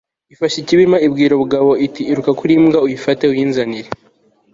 ifashe 0.33 0.55
ikibirima, 0.59 0.97
ibwira 1.07 1.33
bugabo 1.41 1.69
iti 1.85 2.01
iruka 2.11 2.31
kuri... 2.39 2.53
mbwa 2.63 2.79
uyifate 2.85 3.23
uyinzanire 3.27 3.89